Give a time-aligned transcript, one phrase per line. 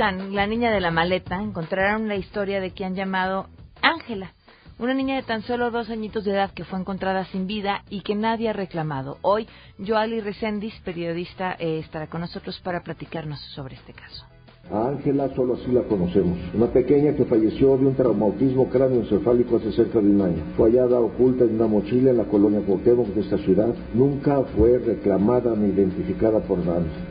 [0.00, 3.48] la niña de la maleta, encontrarán la historia de que han llamado
[3.82, 4.32] Ángela,
[4.78, 8.00] una niña de tan solo dos añitos de edad que fue encontrada sin vida y
[8.00, 9.18] que nadie ha reclamado.
[9.20, 9.46] Hoy,
[9.78, 14.24] Joali Recendis, periodista, eh, estará con nosotros para platicarnos sobre este caso.
[14.72, 16.38] A Ángela solo así la conocemos.
[16.54, 20.42] Una pequeña que falleció de un traumatismo cráneoencefálico hace cerca de un año.
[20.56, 23.74] Fue hallada oculta en una mochila en la colonia Cuauhtémoc de esta ciudad.
[23.92, 27.09] Nunca fue reclamada ni identificada por nadie.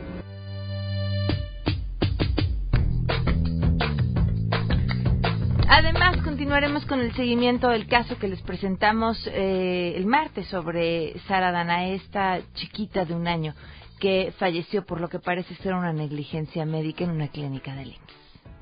[6.50, 11.86] Continuaremos con el seguimiento del caso que les presentamos eh, el martes sobre Sara Dana,
[11.90, 13.54] esta chiquita de un año
[14.00, 18.00] que falleció por lo que parece ser una negligencia médica en una clínica de IMSS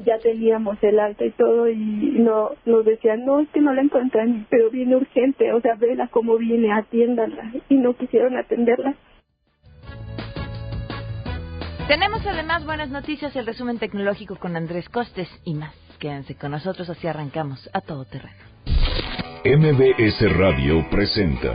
[0.05, 3.81] ya teníamos el alta y todo y no nos decían no es que no la
[3.81, 8.97] encuentran pero viene urgente o sea vela cómo viene atiéndala y no quisieron atenderla
[11.89, 16.89] tenemos además buenas noticias el resumen tecnológico con Andrés Costes y más quédense con nosotros
[16.89, 18.36] así arrancamos a todo terreno
[19.44, 21.55] MBS Radio presenta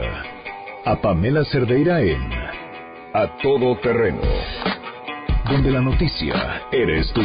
[0.84, 2.44] a Pamela Cerdeira en
[3.16, 4.22] a todo terreno,
[5.48, 7.22] donde la noticia eres tú.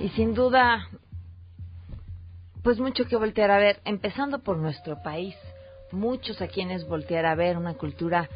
[0.00, 0.88] Y sin duda,
[2.62, 5.34] pues mucho que voltear a ver, empezando por nuestro país,
[5.90, 8.28] muchos a quienes voltear a ver, una cultura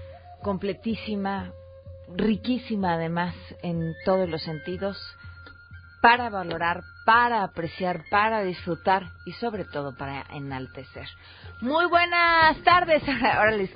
[0.43, 1.53] completísima,
[2.17, 4.99] riquísima además en todos los sentidos,
[6.01, 11.07] para valorar, para apreciar, para disfrutar y sobre todo para enaltecer.
[11.61, 13.03] Muy buenas tardes.
[13.09, 13.69] Ahora les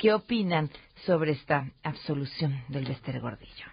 [0.00, 0.70] ¿qué opinan
[1.04, 3.66] sobre esta absolución del Bester Gordillo?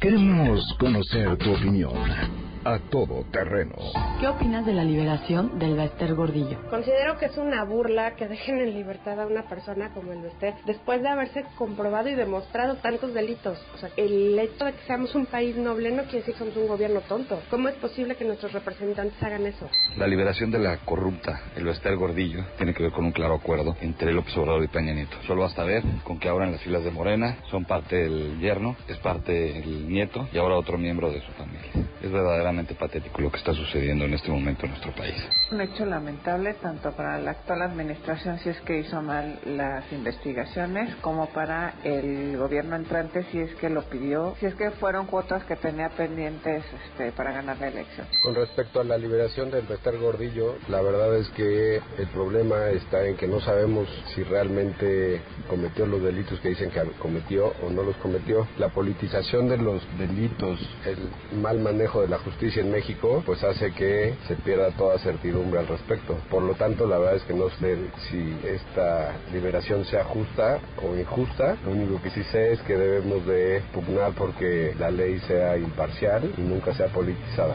[0.00, 3.74] Queremos conocer tu opinión a todo terreno.
[4.20, 6.58] ¿Qué opinas de la liberación del Bester Gordillo?
[6.68, 10.54] Considero que es una burla que dejen en libertad a una persona como el Bester
[10.66, 13.58] después de haberse comprobado y demostrado tantos delitos.
[13.74, 16.56] O sea, el hecho de que seamos un país noble no quiere decir que somos
[16.56, 17.40] un gobierno tonto.
[17.50, 19.68] ¿Cómo es posible que nuestros representantes hagan eso?
[19.96, 23.76] La liberación de la corrupta, el Bester Gordillo, tiene que ver con un claro acuerdo
[23.80, 25.16] entre López Obrador y Peña Nieto.
[25.26, 28.76] Solo basta ver con que ahora en las filas de Morena son parte del yerno,
[28.88, 31.70] es parte el nieto y ahora otro miembro de su familia.
[32.02, 35.16] Es verdaderamente patético lo que está sucediendo en este momento en nuestro país.
[35.50, 40.94] Un hecho lamentable tanto para la actual administración si es que hizo mal las investigaciones
[40.96, 45.42] como para el gobierno entrante si es que lo pidió, si es que fueron cuotas
[45.44, 48.06] que tenía pendientes este, para ganar la elección.
[48.22, 53.04] Con respecto a la liberación del Bester Gordillo, la verdad es que el problema está
[53.06, 57.82] en que no sabemos si realmente cometió los delitos que dicen que cometió o no
[57.82, 58.46] los cometió.
[58.58, 63.72] La politización de los delitos, el mal manejo de la justicia en México, pues hace
[63.72, 66.18] que se pierda toda certidumbre al respecto.
[66.30, 67.78] Por lo tanto, la verdad es que no sé
[68.10, 71.56] si esta liberación sea justa o injusta.
[71.64, 76.30] Lo único que sí sé es que debemos de pugnar porque la ley sea imparcial
[76.36, 77.54] y nunca sea politizada.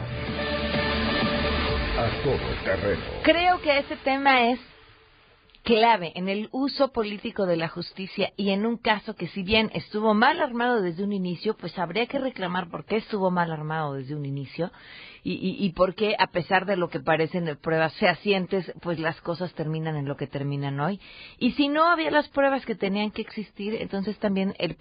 [1.96, 3.02] A todo terreno.
[3.22, 4.58] Creo que ese tema es
[5.64, 9.70] clave en el uso político de la justicia y en un caso que si bien
[9.72, 13.94] estuvo mal armado desde un inicio, pues habría que reclamar por qué estuvo mal armado
[13.94, 14.70] desde un inicio
[15.22, 19.18] y, y, y por qué a pesar de lo que parecen pruebas fehacientes, pues las
[19.22, 21.00] cosas terminan en lo que terminan hoy.
[21.38, 24.76] Y si no había las pruebas que tenían que existir, entonces también el,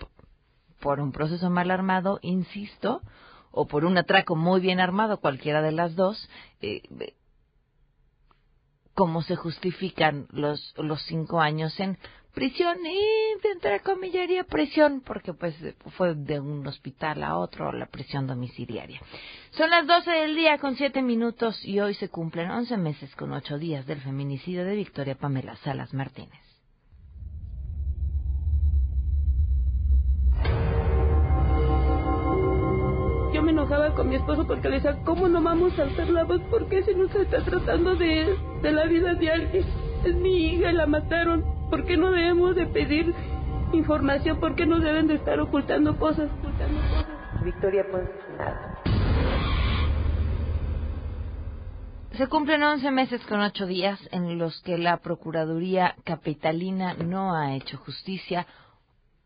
[0.82, 3.02] por un proceso mal armado, insisto,
[3.52, 6.30] o por un atraco muy bien armado, cualquiera de las dos,
[6.60, 6.82] eh,
[8.94, 11.98] cómo se justifican los, los cinco años en
[12.34, 15.56] prisión y entre comillaría prisión porque pues
[15.98, 19.00] fue de un hospital a otro la prisión domiciliaria.
[19.52, 23.34] Son las doce del día con siete minutos y hoy se cumplen once meses con
[23.34, 26.53] ocho días del feminicidio de Victoria Pamela Salas Martínez.
[33.64, 36.42] Enojaba con mi esposo porque le decía, ¿cómo no vamos a alzar la voz?
[36.50, 39.66] ¿Por qué si no se está tratando de, de la vida de alguien?
[40.04, 41.46] Es mi hija y la mataron.
[41.70, 43.14] ¿Por qué no debemos de pedir
[43.72, 44.40] información?
[44.40, 46.30] ¿Por qué no deben de estar ocultando cosas?
[46.40, 47.44] Ocultando cosas?
[47.44, 48.04] Victoria pues
[48.38, 48.80] nada.
[52.18, 57.56] Se cumplen 11 meses con 8 días en los que la Procuraduría Capitalina no ha
[57.56, 58.46] hecho justicia.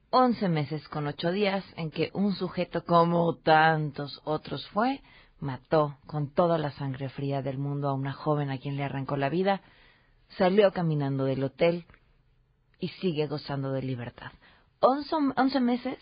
[0.10, 5.02] 11 meses con 8 días en que un sujeto como tantos otros fue,
[5.40, 9.18] mató con toda la sangre fría del mundo a una joven a quien le arrancó
[9.18, 9.62] la vida,
[10.38, 11.86] salió caminando del hotel
[12.80, 14.32] y sigue gozando de libertad.
[14.80, 15.98] 11, 11 meses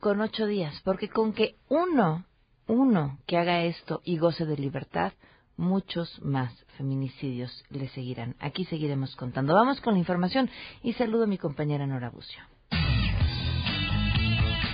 [0.00, 2.24] con 8 días, porque con que uno,
[2.66, 5.12] uno que haga esto y goce de libertad,
[5.56, 8.34] muchos más feminicidios le seguirán.
[8.40, 9.54] Aquí seguiremos contando.
[9.54, 10.50] Vamos con la información
[10.82, 12.51] y saludo a mi compañera Nora Bucio.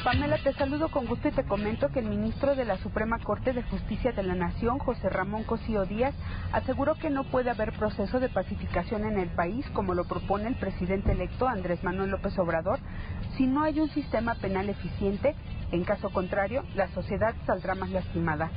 [0.04, 3.52] Pamela, te saludo con gusto y te comento que el ministro de la Suprema Corte
[3.52, 6.14] de Justicia de la Nación, José Ramón Cosío Díaz,
[6.52, 10.54] aseguró que no puede haber proceso de pacificación en el país, como lo propone el
[10.54, 12.78] presidente electo Andrés Manuel López Obrador,
[13.36, 15.34] si no hay un sistema penal eficiente.
[15.72, 18.50] En caso contrario, la sociedad saldrá más lastimada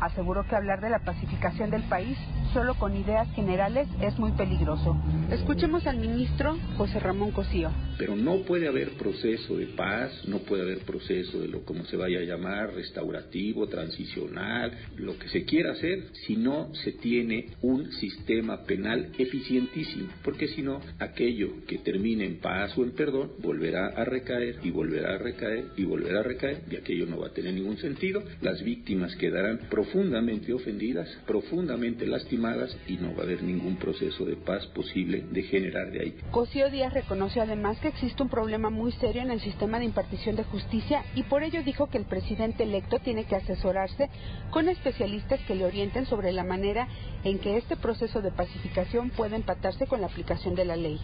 [0.00, 2.16] aseguró que hablar de la pacificación del país
[2.52, 4.96] solo con ideas generales es muy peligroso.
[5.30, 7.70] Escuchemos al ministro José Ramón Cosío.
[7.98, 11.96] Pero no puede haber proceso de paz, no puede haber proceso de lo como se
[11.96, 17.92] vaya a llamar, restaurativo, transicional, lo que se quiera hacer, si no se tiene un
[17.92, 23.88] sistema penal eficientísimo, porque si no, aquello que termine en paz o en perdón volverá
[23.88, 27.32] a recaer y volverá a recaer y volverá a recaer y aquello no va a
[27.32, 28.22] tener ningún sentido.
[28.40, 34.24] Las víctimas quedarán profundamente profundamente ofendidas, profundamente lastimadas y no va a haber ningún proceso
[34.24, 36.14] de paz posible de generar de ahí.
[36.30, 40.36] Cosío Díaz reconoció además que existe un problema muy serio en el sistema de impartición
[40.36, 44.08] de justicia y por ello dijo que el presidente electo tiene que asesorarse
[44.50, 46.86] con especialistas que le orienten sobre la manera
[47.24, 51.00] en que este proceso de pacificación puede empatarse con la aplicación de la ley.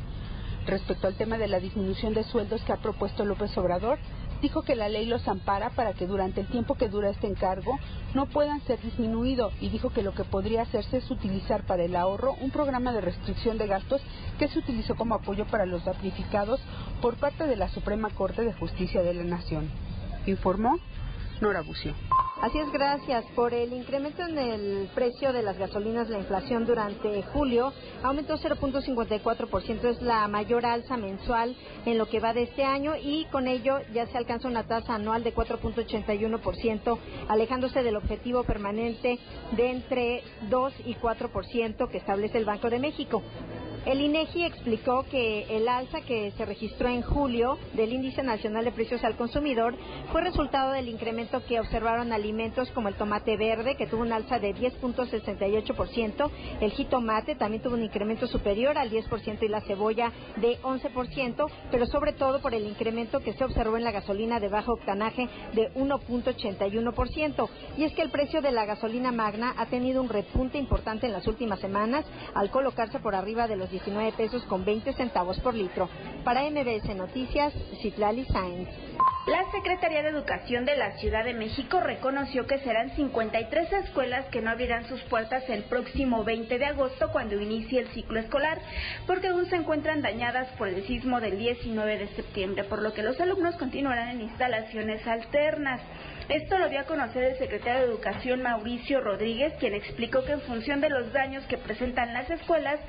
[0.67, 3.99] Respecto al tema de la disminución de sueldos que ha propuesto López Obrador,
[4.43, 7.79] dijo que la ley los ampara para que durante el tiempo que dura este encargo
[8.15, 11.97] no puedan ser disminuidos y dijo que lo que podría hacerse es utilizar para el
[11.97, 14.03] ahorro un programa de restricción de gastos
[14.39, 16.61] que se utilizó como apoyo para los damnificados
[17.01, 19.69] por parte de la Suprema Corte de Justicia de la Nación.
[20.27, 20.79] Informó
[21.41, 21.95] Nora Bucio.
[22.41, 23.25] Así es, gracias.
[23.35, 27.73] Por el incremento en el precio de las gasolinas, la inflación durante julio
[28.03, 31.57] aumentó 0.54%, es la mayor alza mensual
[31.87, 34.95] en lo que va de este año y con ello ya se alcanza una tasa
[34.95, 36.99] anual de 4.81%,
[37.29, 39.19] alejándose del objetivo permanente
[39.53, 43.23] de entre 2 y 4% que establece el Banco de México.
[43.87, 48.73] El INEGI explicó que el alza que se registró en julio del Índice Nacional de
[48.73, 49.77] Precios al Consumidor
[50.11, 54.41] fue resultado del incremento que observaron alimentos como el tomate verde, que tuvo un alza
[54.41, 56.31] de 10.68%,
[56.61, 61.87] el jitomate también tuvo un incremento superior al 10% y la cebolla de 11%, pero
[61.87, 65.73] sobre todo por el incremento que se observó en la gasolina de bajo octanaje de
[65.75, 67.49] 1.81%.
[67.77, 71.13] Y es que el precio de la gasolina magna ha tenido un repunte importante en
[71.13, 75.55] las últimas semanas al colocarse por arriba de los 19 pesos con 20 centavos por
[75.55, 75.89] litro.
[76.25, 77.53] Para MBS Noticias,
[77.83, 78.69] Citlali Sainz.
[79.27, 84.41] La Secretaría de Educación de la Ciudad de México reconoció que serán 53 escuelas que
[84.41, 88.61] no abrirán sus puertas el próximo 20 de agosto cuando inicie el ciclo escolar,
[89.07, 93.03] porque aún se encuentran dañadas por el sismo del 19 de septiembre, por lo que
[93.03, 95.81] los alumnos continuarán en instalaciones alternas.
[96.29, 100.41] Esto lo dio a conocer el secretario de Educación Mauricio Rodríguez, quien explicó que en
[100.41, 102.81] función de los daños que presentan las escuelas,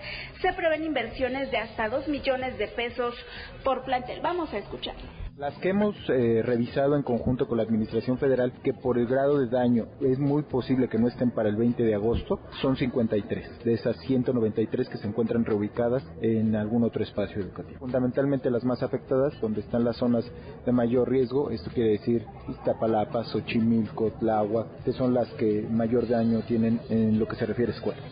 [0.42, 3.14] se prevén inversiones de hasta 2 millones de pesos
[3.64, 4.22] por plantel.
[4.22, 5.27] Vamos a escucharlo.
[5.38, 9.38] Las que hemos eh, revisado en conjunto con la Administración Federal, que por el grado
[9.38, 13.64] de daño es muy posible que no estén para el 20 de agosto, son 53,
[13.64, 17.78] de esas 193 que se encuentran reubicadas en algún otro espacio educativo.
[17.78, 20.26] Fundamentalmente las más afectadas, donde están las zonas
[20.66, 26.42] de mayor riesgo, esto quiere decir Iztapalapa, Xochimilco, Tláhuac, que son las que mayor daño
[26.48, 28.04] tienen en lo que se refiere a escuelas.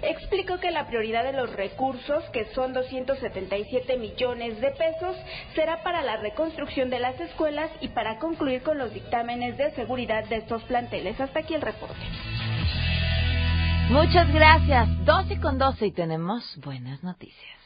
[0.00, 5.16] Explicó que la prioridad de los recursos, que son 277 millones de pesos,
[5.56, 10.28] será para la reconstrucción de las escuelas y para concluir con los dictámenes de seguridad
[10.28, 11.18] de estos planteles.
[11.18, 11.96] Hasta aquí el reporte.
[13.90, 14.86] Muchas gracias.
[15.06, 17.58] 12 con 12 y tenemos buenas noticias.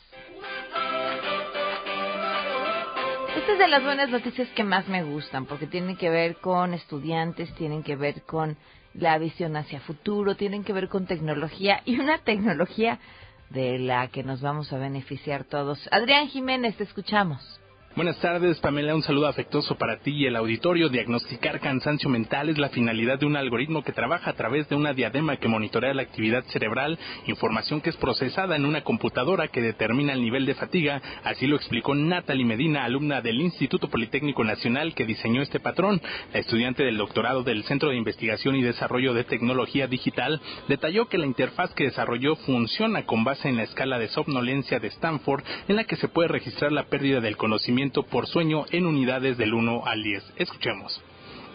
[3.37, 6.73] Esta es de las buenas noticias que más me gustan porque tienen que ver con
[6.73, 8.57] estudiantes, tienen que ver con
[8.95, 13.01] la visión hacia futuro, tienen que ver con tecnología y una tecnología
[13.51, 15.89] de la que nos vamos a beneficiar todos.
[15.91, 17.62] Adrián Jiménez, te escuchamos.
[17.95, 18.95] Buenas tardes, Pamela.
[18.95, 20.89] Un saludo afectuoso para ti y el auditorio.
[20.89, 24.95] Diagnosticar cansancio mental es la finalidad de un algoritmo que trabaja a través de una
[24.95, 30.15] diadema que monitorea la actividad cerebral, información que es procesada en una computadora que determina
[30.15, 31.03] el nivel de fatiga.
[31.23, 36.01] Así lo explicó Natalie Medina, alumna del Instituto Politécnico Nacional que diseñó este patrón.
[36.33, 41.19] La estudiante del doctorado del Centro de Investigación y Desarrollo de Tecnología Digital detalló que
[41.19, 45.77] la interfaz que desarrolló funciona con base en la escala de somnolencia de Stanford, en
[45.77, 49.83] la que se puede registrar la pérdida del conocimiento por sueño en unidades del 1
[49.85, 50.35] al 10.
[50.37, 51.03] Escuchemos.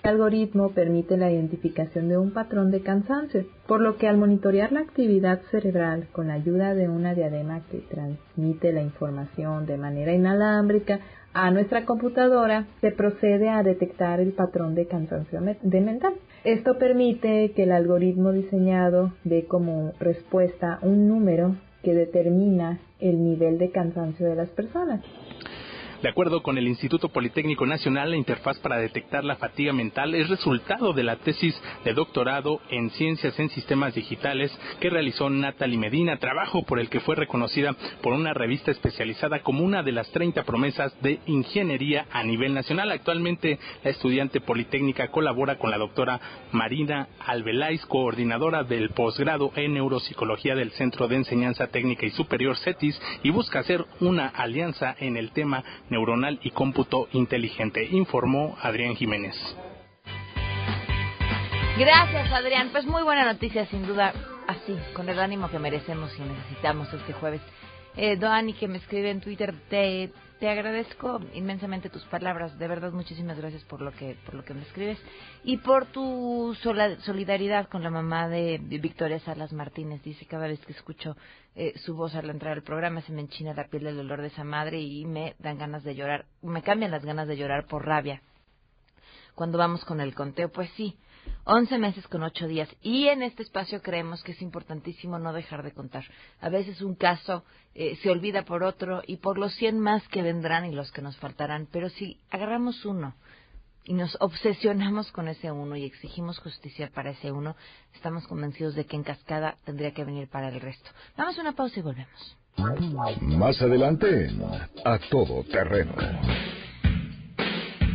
[0.03, 4.71] El algoritmo permite la identificación de un patrón de cansancio, por lo que al monitorear
[4.71, 10.13] la actividad cerebral con la ayuda de una diadema que transmite la información de manera
[10.13, 10.99] inalámbrica
[11.33, 16.13] a nuestra computadora, se procede a detectar el patrón de cansancio mental.
[16.43, 23.57] Esto permite que el algoritmo diseñado dé como respuesta un número que determina el nivel
[23.57, 25.01] de cansancio de las personas.
[26.01, 30.29] De acuerdo con el Instituto Politécnico Nacional, la interfaz para detectar la fatiga mental es
[30.29, 36.17] resultado de la tesis de doctorado en Ciencias en Sistemas Digitales que realizó Natalie Medina,
[36.17, 40.43] trabajo por el que fue reconocida por una revista especializada como una de las 30
[40.43, 42.91] promesas de ingeniería a nivel nacional.
[42.91, 46.19] Actualmente, la estudiante politécnica colabora con la doctora
[46.51, 53.01] Marina Albeláiz, coordinadora del posgrado en neuropsicología del Centro de Enseñanza Técnica y Superior CETIS,
[53.23, 59.35] y busca hacer una alianza en el tema neuronal y cómputo inteligente, informó Adrián Jiménez.
[61.77, 62.69] Gracias, Adrián.
[62.71, 64.11] Pues muy buena noticia, sin duda,
[64.47, 67.41] así, con el ánimo que merecemos y necesitamos este jueves.
[67.95, 72.57] Eh, Doani, que me escribe en Twitter, te, te agradezco inmensamente tus palabras.
[72.59, 74.99] De verdad, muchísimas gracias por lo que, por lo que me escribes
[75.43, 80.03] y por tu solidaridad con la mamá de Victoria Salas Martínez.
[80.03, 81.15] Dice cada vez que escucho
[81.55, 84.27] eh, su voz al entrar al programa se me enchina la piel del dolor de
[84.27, 86.25] esa madre y me dan ganas de llorar.
[86.41, 88.21] Me cambian las ganas de llorar por rabia.
[89.33, 90.97] Cuando vamos con el conteo, pues sí,
[91.45, 92.69] 11 meses con 8 días.
[92.81, 96.03] Y en este espacio creemos que es importantísimo no dejar de contar.
[96.41, 97.43] A veces un caso
[97.75, 101.01] eh, se olvida por otro y por los 100 más que vendrán y los que
[101.01, 101.67] nos faltarán.
[101.71, 103.15] Pero si agarramos uno
[103.85, 107.55] y nos obsesionamos con ese uno y exigimos justicia para ese uno,
[107.93, 110.89] estamos convencidos de que en cascada tendría que venir para el resto.
[111.15, 112.37] Vamos a una pausa y volvemos.
[113.21, 114.29] Más adelante,
[114.83, 115.93] a todo terreno.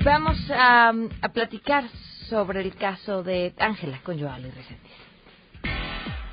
[0.04, 1.84] Vamos a, a platicar
[2.32, 4.90] sobre el caso de Ángela con Joali Resendiz.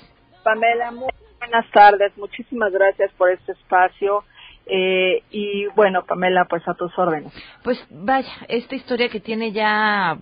[0.45, 2.17] Pamela, muy buenas tardes.
[2.17, 4.25] Muchísimas gracias por este espacio.
[4.67, 7.33] Eh, y bueno, Pamela, pues a tus órdenes.
[7.65, 10.17] Pues vaya, esta historia que tiene ya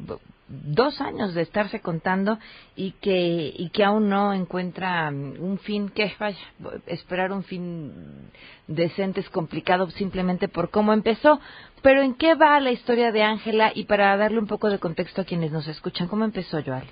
[0.49, 2.39] dos años de estarse contando
[2.75, 6.13] y que y que aún no encuentra un fin que
[6.87, 8.31] esperar un fin
[8.67, 11.41] decente es complicado simplemente por cómo empezó.
[11.83, 15.23] Pero en qué va la historia de Ángela y para darle un poco de contexto
[15.23, 16.85] a quienes nos escuchan cómo empezó Joal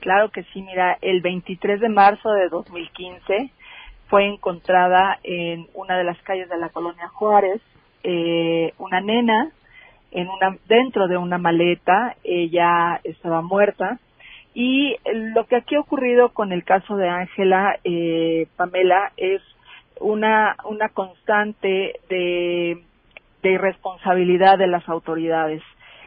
[0.00, 3.50] claro que sí mira el 23 de marzo de 2015
[4.08, 7.60] fue encontrada en una de las calles de la colonia Juárez
[8.04, 9.50] eh, una nena
[10.10, 13.98] en una, dentro de una maleta, ella estaba muerta.
[14.54, 19.42] Y lo que aquí ha ocurrido con el caso de Ángela, eh, Pamela, es
[20.00, 22.82] una, una constante de,
[23.42, 25.62] irresponsabilidad de las autoridades.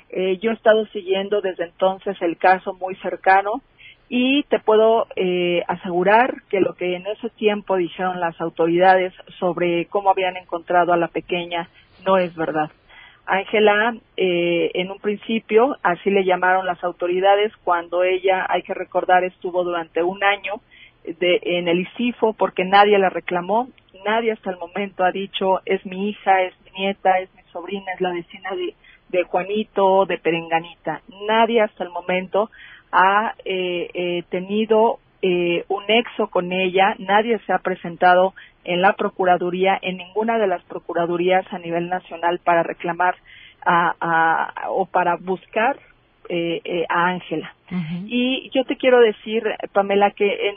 [0.09, 3.61] Eh, yo he estado siguiendo desde entonces el caso muy cercano
[4.09, 9.85] y te puedo eh, asegurar que lo que en ese tiempo dijeron las autoridades sobre
[9.85, 11.69] cómo habían encontrado a la pequeña
[12.05, 12.71] no es verdad.
[13.29, 19.24] Ángela, eh, en un principio, así le llamaron las autoridades, cuando ella, hay que recordar,
[19.24, 20.62] estuvo durante un año
[21.03, 23.69] de, en el ICIFO porque nadie la reclamó,
[24.05, 27.91] nadie hasta el momento ha dicho es mi hija, es mi nieta, es mi sobrina,
[27.93, 28.74] es la vecina de,
[29.09, 31.01] de Juanito, de Perenganita.
[31.27, 32.50] Nadie hasta el momento
[32.91, 38.33] ha eh, eh, tenido eh, un nexo con ella, nadie se ha presentado
[38.63, 43.15] en la Procuraduría, en ninguna de las Procuradurías a nivel nacional para reclamar
[43.65, 45.77] a, o para buscar
[46.29, 47.53] eh, eh, a Ángela.
[48.07, 50.55] Y yo te quiero decir, Pamela, que en,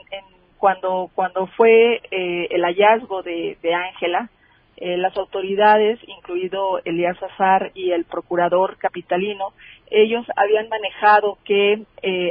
[0.56, 4.30] cuando, cuando fue eh, el hallazgo de Ángela,
[4.78, 9.52] las autoridades, incluido Elías Azar y el procurador capitalino,
[9.90, 11.84] ellos habían manejado que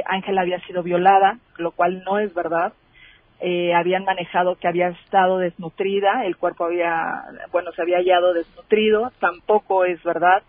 [0.04, 2.74] Ángela había sido violada, lo cual no es verdad.
[3.74, 9.86] habían manejado que había estado desnutrida, el cuerpo había, bueno, se había hallado desnutrido, tampoco
[9.86, 10.42] es verdad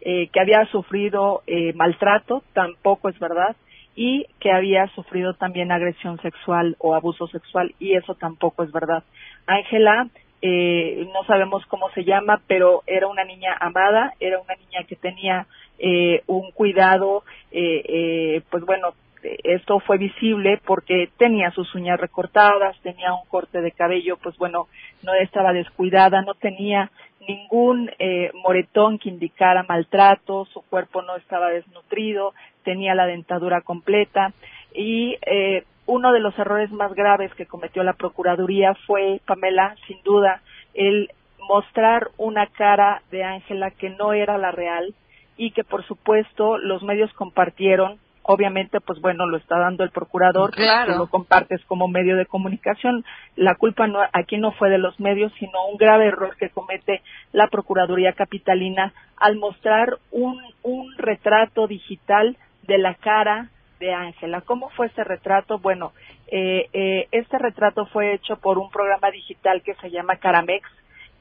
[0.00, 3.56] eh, que había sufrido eh, maltrato, tampoco es verdad,
[3.96, 9.02] y que había sufrido también agresión sexual o abuso sexual, y eso tampoco es verdad.
[9.46, 10.08] Ángela,
[10.42, 14.96] eh, no sabemos cómo se llama, pero era una niña amada, era una niña que
[14.96, 15.46] tenía
[15.78, 22.78] eh, un cuidado, eh, eh, pues bueno, esto fue visible porque tenía sus uñas recortadas,
[22.82, 24.68] tenía un corte de cabello, pues bueno,
[25.02, 26.90] no estaba descuidada, no tenía
[27.26, 32.32] ningún eh, moretón que indicara maltrato, su cuerpo no estaba desnutrido,
[32.64, 34.32] tenía la dentadura completa
[34.74, 40.02] y eh, uno de los errores más graves que cometió la Procuraduría fue, Pamela, sin
[40.02, 40.42] duda,
[40.74, 41.10] el
[41.48, 44.94] mostrar una cara de Ángela que no era la real
[45.38, 47.98] y que por supuesto los medios compartieron
[48.30, 50.98] obviamente, pues bueno, lo está dando el procurador, claro.
[50.98, 53.02] lo compartes como medio de comunicación.
[53.36, 57.00] La culpa no, aquí no fue de los medios, sino un grave error que comete
[57.32, 64.40] la Procuraduría Capitalina al mostrar un, un retrato digital de la cara de Ángela.
[64.42, 65.58] ¿Cómo fue ese retrato?
[65.58, 65.92] Bueno,
[66.28, 70.68] eh, eh, este retrato fue hecho por un programa digital que se llama Caramex,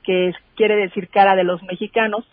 [0.04, 2.26] que quiere decir cara de los mexicanos,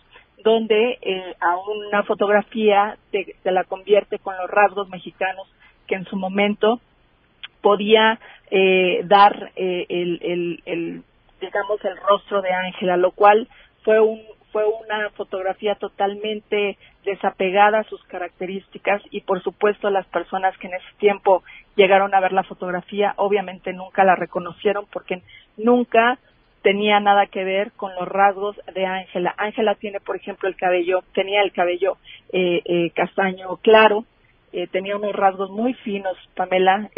[0.45, 5.47] donde eh, a una fotografía se, la convierte con los rasgos mexicanos
[5.87, 6.79] que en su momento
[7.61, 8.19] podía
[8.51, 11.03] eh, dar eh, el, el,
[11.41, 13.47] digamos el rostro de Ángela, lo cual
[13.83, 14.21] fue un
[14.55, 20.75] fue una fotografía totalmente desapegada a sus características y por supuesto las personas que en
[20.75, 21.43] ese tiempo
[21.75, 25.23] llegaron a ver la fotografía obviamente nunca la reconocieron porque
[25.57, 26.19] nunca
[26.61, 29.35] tenía nada que ver con los rasgos de Ángela.
[29.37, 31.97] Ángela tiene, por ejemplo, el cabello, tenía el cabello
[32.31, 34.05] eh, eh, castaño claro,
[34.55, 36.89] eh, tenía unos rasgos muy finos, Pamela.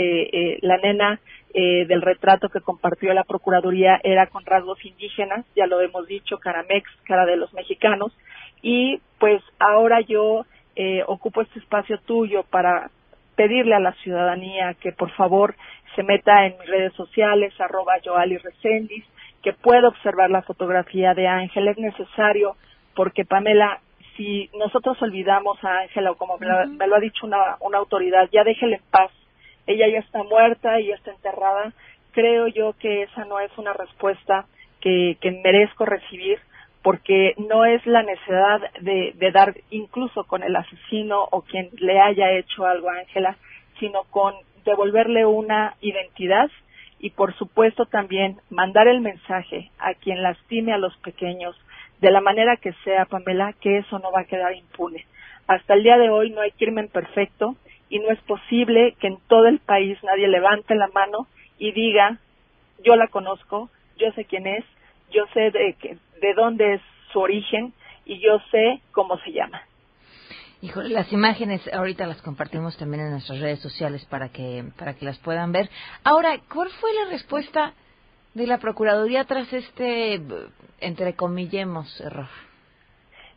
[0.61, 1.19] la nena
[1.53, 6.87] del retrato que compartió la Procuraduría era con rasgos indígenas, ya lo hemos dicho, caramex,
[7.03, 8.15] cara de los mexicanos.
[8.61, 10.45] Y pues ahora yo
[11.07, 12.91] ocupo este espacio tuyo para
[13.35, 15.55] pedirle a la ciudadanía que por favor
[15.97, 19.03] se meta en mis redes sociales, arroba Joali Recendis,
[19.41, 21.71] que pueda observar la fotografía de Ángela.
[21.71, 22.55] Es necesario
[22.95, 23.79] porque, Pamela,
[24.17, 28.43] si nosotros olvidamos a Ángela, o como me, lo ha dicho una, una autoridad, ya
[28.43, 29.11] déjela en paz.
[29.67, 31.71] Ella ya está muerta y ya está enterrada.
[32.11, 34.45] Creo yo que esa no es una respuesta
[34.81, 36.39] que, que merezco recibir
[36.81, 41.99] porque no es la necesidad de, de, dar incluso con el asesino o quien le
[41.99, 43.35] haya hecho algo a Ángela,
[43.79, 46.49] sino con devolverle una identidad
[46.99, 51.55] y por supuesto también mandar el mensaje a quien lastime a los pequeños
[52.01, 55.05] de la manera que sea, Pamela, que eso no va a quedar impune.
[55.47, 57.55] Hasta el día de hoy no hay crimen perfecto
[57.89, 62.19] y no es posible que en todo el país nadie levante la mano y diga,
[62.83, 64.65] yo la conozco, yo sé quién es,
[65.11, 66.81] yo sé de, de dónde es
[67.11, 67.73] su origen
[68.05, 69.61] y yo sé cómo se llama.
[70.61, 75.05] Híjole, las imágenes ahorita las compartimos también en nuestras redes sociales para que para que
[75.05, 75.69] las puedan ver.
[76.03, 77.73] Ahora, ¿cuál fue la respuesta
[78.37, 80.21] de la procuraduría tras este
[80.79, 82.27] entrecomillemos error?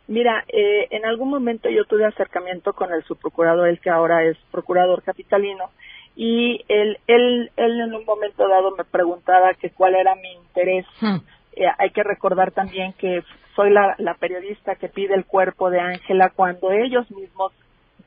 [0.06, 4.36] Mira, eh, en algún momento yo tuve acercamiento con el subprocurador, el que ahora es
[4.50, 5.70] procurador capitalino,
[6.16, 10.84] y él, él, él en un momento dado me preguntaba que cuál era mi interés.
[11.00, 11.18] Hmm.
[11.52, 13.22] Eh, hay que recordar también que
[13.56, 17.52] soy la, periodista que pide el cuerpo de Ángela cuando ellos mismos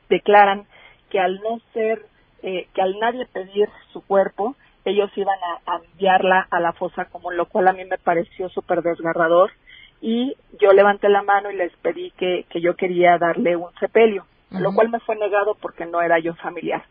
[0.08, 0.66] declaran
[1.10, 2.06] que al no ser,
[2.42, 4.54] eh, que al nadie pedir su cuerpo,
[4.84, 8.82] ellos iban a, enviarla a la fosa común, lo cual a mí me pareció súper
[8.82, 9.50] desgarrador.
[10.00, 14.26] Y yo levanté la mano y les pedí que, que yo quería darle un sepelio,
[14.50, 16.84] lo cual me fue negado porque no era yo familiar.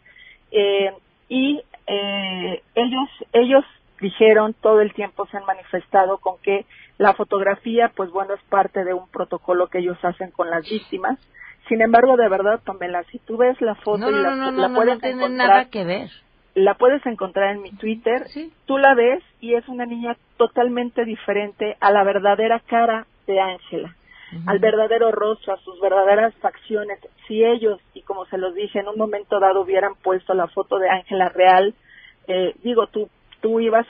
[0.51, 0.91] Eh,
[1.29, 3.65] y eh, ellos, ellos
[3.99, 6.65] dijeron, todo el tiempo se han manifestado con que
[6.97, 11.19] la fotografía, pues bueno, es parte de un protocolo que ellos hacen con las víctimas.
[11.67, 15.31] Sin embargo, de verdad, Pamela, si tú ves la foto y la, la puedes encontrar,
[15.31, 16.09] nada que ver.
[16.55, 18.27] La puedes encontrar en mi Twitter.
[18.65, 23.95] Tú la ves y es una niña totalmente diferente a la verdadera cara de Ángela,
[24.45, 26.99] al verdadero rostro, a sus verdaderas facciones.
[27.27, 30.77] Si ellos, y como se los dije, en un momento dado hubieran puesto la foto
[30.77, 31.73] de Ángela real,
[32.27, 33.09] eh, digo, tú
[33.43, 33.85] tú ibas,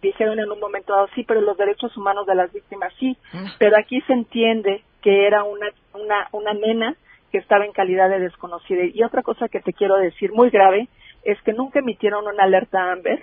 [0.00, 3.46] dijeron en un momento dado, sí, pero los derechos humanos de las víctimas sí, mm.
[3.58, 6.96] pero aquí se entiende que era una, una, una nena
[7.30, 8.82] que estaba en calidad de desconocida.
[8.84, 10.88] Y otra cosa que te quiero decir muy grave
[11.24, 13.22] es que nunca emitieron una alerta Amber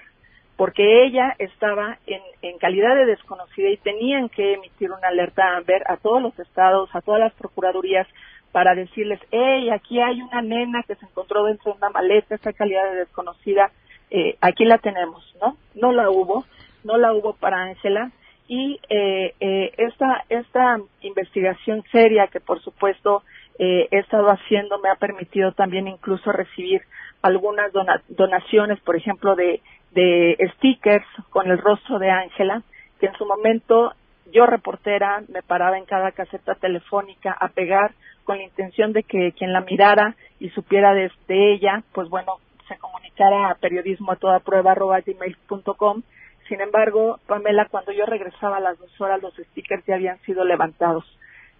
[0.58, 5.98] porque ella estaba en, calidad de desconocida y tenían que emitir una alerta Amber a
[5.98, 8.08] todos los estados, a todas las procuradurías
[8.52, 12.54] para decirles, hey, aquí hay una nena que se encontró dentro de una maleta, esta
[12.54, 13.72] calidad de desconocida,
[14.12, 15.58] eh, aquí la tenemos, ¿no?
[15.74, 16.46] No la hubo,
[16.84, 18.12] no la hubo para Ángela
[18.48, 23.24] y eh, eh, esta, esta investigación seria que por supuesto
[23.60, 26.82] eh, he estado haciendo me ha permitido también incluso recibir
[27.22, 27.72] algunas
[28.10, 29.62] donaciones, por ejemplo, de,
[29.92, 32.64] de stickers con el rostro de Ángela,
[33.00, 33.94] que en su momento
[34.32, 37.92] yo reportera me paraba en cada caseta telefónica a pegar
[38.24, 42.38] con la intención de que quien la mirara y supiera de, ella, pues bueno,
[42.68, 46.04] se comunicara a periodismo a toda prueba gmail.com.
[46.48, 50.44] Sin embargo, Pamela, cuando yo regresaba a las dos horas, los stickers ya habían sido
[50.44, 51.06] levantados.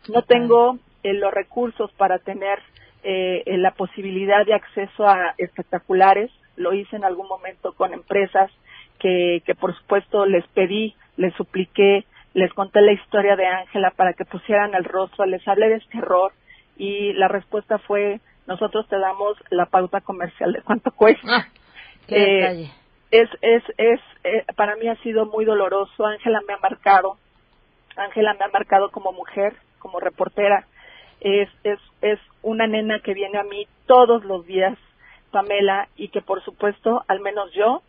[0.10, 2.60] No tengo eh, los recursos para tener
[3.04, 6.32] eh, la posibilidad de acceso a espectaculares.
[6.56, 8.52] Lo hice en algún momento con empresas
[9.00, 14.14] que, que por supuesto les pedí, les supliqué, les conté la historia de Ángela para
[14.14, 16.32] que pusieran el rostro, les hablé de este error
[16.78, 21.28] y la respuesta fue nosotros te damos la pauta comercial de cuánto cuesta.
[21.28, 21.48] Ah,
[22.08, 22.70] eh,
[23.12, 26.06] es es es eh, para mí ha sido muy doloroso.
[26.06, 27.18] Ángela me ha marcado,
[27.96, 30.66] Ángela me ha marcado como mujer, como reportera.
[31.22, 34.78] Es es es una nena que viene a mí todos los días,
[35.32, 37.82] Pamela, y que por supuesto, al menos yo,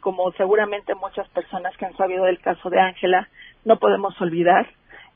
[0.00, 3.28] como seguramente muchas personas que han sabido del caso de Ángela,
[3.64, 4.66] no podemos olvidar.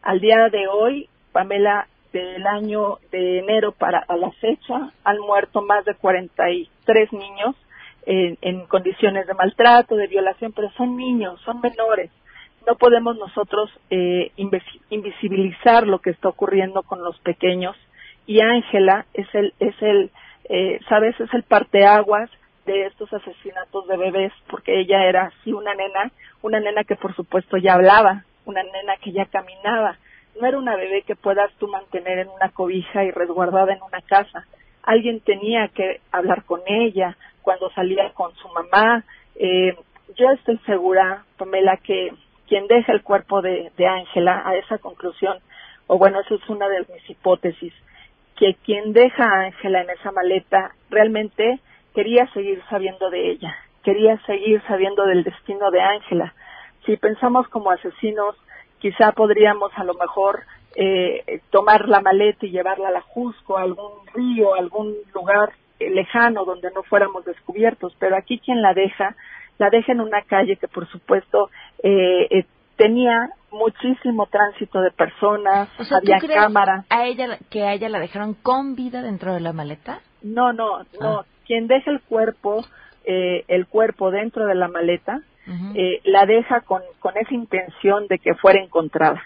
[0.03, 5.85] Al día de hoy, Pamela, del año de enero para la fecha han muerto más
[5.85, 7.57] de 43 niños
[8.05, 12.11] en, en condiciones de maltrato, de violación, pero son niños, son menores.
[12.67, 14.33] No podemos nosotros eh,
[14.91, 17.77] invisibilizar lo que está ocurriendo con los pequeños
[18.27, 20.11] y Ángela es el, es el,
[20.49, 22.31] eh, sabes, es el parteaguas
[22.67, 27.15] de estos asesinatos de bebés, porque ella era así una nena, una nena que por
[27.17, 29.99] supuesto ya hablaba, una nena que ya caminaba,
[30.41, 34.01] no era una bebé que puedas tú mantener en una cobija y resguardada en una
[34.01, 34.47] casa.
[34.83, 39.05] Alguien tenía que hablar con ella cuando salía con su mamá.
[39.37, 39.77] Eh,
[40.17, 42.13] yo estoy segura, Pamela, que
[42.53, 45.39] quien deja el cuerpo de Ángela a esa conclusión,
[45.87, 47.73] o bueno, eso es una de mis hipótesis,
[48.37, 51.61] que quien deja a Ángela en esa maleta realmente
[51.95, 56.35] quería seguir sabiendo de ella, quería seguir sabiendo del destino de Ángela.
[56.85, 58.37] Si pensamos como asesinos,
[58.81, 60.43] quizá podríamos a lo mejor
[60.75, 65.55] eh, tomar la maleta y llevarla a la Jusco, a algún río, a algún lugar
[65.79, 69.17] eh, lejano donde no fuéramos descubiertos, pero aquí quien la deja,
[69.63, 71.51] la deja en una calle que por supuesto
[71.83, 72.45] eh,
[72.77, 76.85] tenía muchísimo tránsito de personas, había cámara.
[76.89, 80.01] A ella que a ella la dejaron con vida dentro de la maleta.
[80.23, 81.21] No, no, no.
[81.21, 81.25] Ah.
[81.47, 82.65] Quien deja el cuerpo,
[83.05, 85.21] el cuerpo dentro de la maleta,
[85.75, 89.23] eh, la deja con, con esa intención de que fuera encontrada.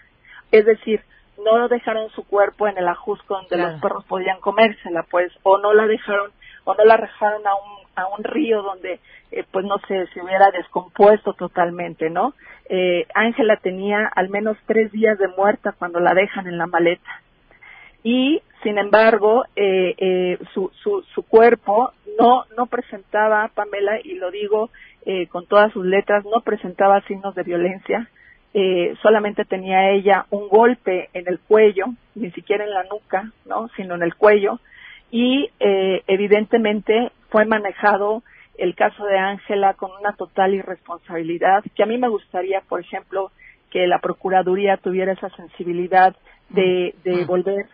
[0.51, 1.01] Es decir,
[1.45, 5.75] no dejaron su cuerpo en el ajusco donde los perros podían comérsela, pues, o no
[5.75, 6.31] la dejaron,
[6.67, 9.01] o no la dejaron a un, a un río donde,
[9.31, 12.35] eh, pues, no sé, se hubiera descompuesto totalmente, ¿no?
[12.69, 17.23] Eh, Ángela tenía al menos tres días de muerta cuando la dejan en la maleta.
[18.03, 24.71] Y, sin embargo, eh, su, su, su cuerpo no, no presentaba, Pamela, y lo digo
[25.09, 28.09] eh, con todas sus letras, no presentaba signos de violencia,
[28.55, 33.69] eh, solamente tenía ella un golpe en el cuello, ni siquiera en la nuca, ¿no?
[33.77, 34.59] sino en el cuello,
[35.11, 38.23] y eh, evidentemente fue manejado
[38.59, 43.31] el caso de Ángela con una total irresponsabilidad, que a mí me gustaría, por ejemplo,
[43.71, 46.17] que la Procuraduría tuviera esa sensibilidad
[46.49, 47.27] de, de mm.
[47.27, 47.67] volver,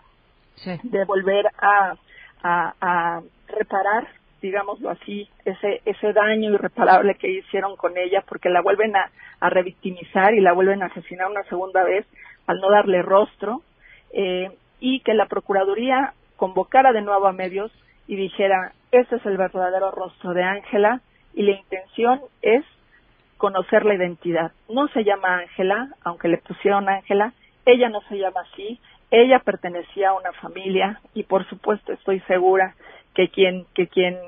[0.83, 1.97] de volver a,
[2.43, 4.09] a, a reparar
[4.43, 9.49] digámoslo así, ese, ese daño irreparable que hicieron con ella, porque la vuelven a, a
[9.49, 12.05] revictimizar y la vuelven a asesinar una segunda vez
[12.47, 13.63] al no darle rostro,
[14.13, 17.71] eh, y que la Procuraduría convocara de nuevo a medios
[18.09, 21.01] y dijera, ese es el verdadero rostro de Ángela
[21.35, 22.65] y la intención es
[23.37, 24.51] conocer la identidad.
[24.69, 27.33] No se llama Ángela, aunque le pusieron Ángela,
[27.65, 28.81] ella no se llama así,
[29.13, 32.75] ella pertenecía a una familia y por supuesto estoy segura
[33.15, 34.19] que quien, que quien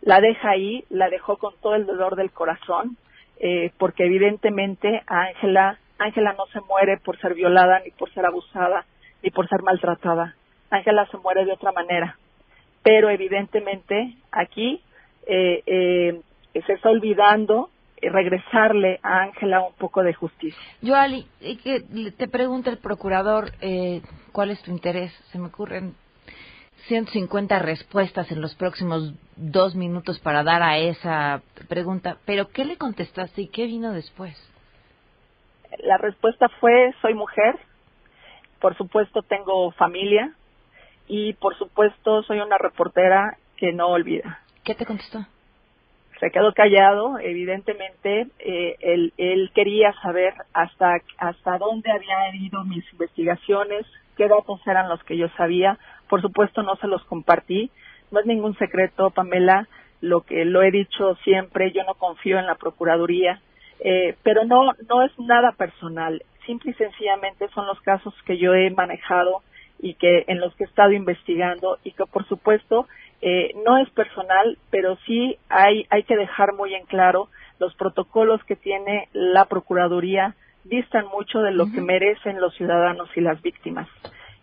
[0.00, 2.96] la deja ahí, la dejó con todo el dolor del corazón,
[3.40, 8.84] eh, porque evidentemente Ángela, Ángela no se muere por ser violada, ni por ser abusada,
[9.24, 10.36] ni por ser maltratada.
[10.76, 12.16] Ángela se muere de otra manera.
[12.82, 14.82] Pero evidentemente aquí
[15.26, 16.20] eh, eh,
[16.66, 17.70] se está olvidando
[18.02, 20.60] regresarle a Ángela un poco de justicia.
[20.82, 21.26] Joali,
[22.18, 23.52] te pregunta el procurador,
[24.30, 25.10] ¿cuál es tu interés?
[25.32, 25.94] Se me ocurren
[26.88, 32.76] 150 respuestas en los próximos dos minutos para dar a esa pregunta, pero ¿qué le
[32.76, 34.36] contestaste y qué vino después?
[35.78, 37.58] La respuesta fue, soy mujer,
[38.60, 40.34] por supuesto tengo familia
[41.06, 44.40] y por supuesto soy una reportera que no olvida.
[44.64, 45.26] ¿Qué te contestó?
[46.20, 52.84] Se quedó callado, evidentemente eh, él, él quería saber hasta, hasta dónde había ido mis
[52.92, 53.84] investigaciones,
[54.16, 55.78] qué datos eran los que yo sabía.
[56.08, 57.70] Por supuesto no se los compartí,
[58.10, 59.68] no es ningún secreto, Pamela,
[60.00, 63.40] lo que lo he dicho siempre, yo no confío en la Procuraduría,
[63.80, 68.54] eh, pero no, no es nada personal, simple y sencillamente son los casos que yo
[68.54, 69.42] he manejado
[69.84, 72.88] y que en los que he estado investigando y que por supuesto
[73.20, 78.42] eh, no es personal, pero sí hay, hay que dejar muy en claro los protocolos
[78.44, 83.86] que tiene la Procuraduría distan mucho de lo que merecen los ciudadanos y las víctimas.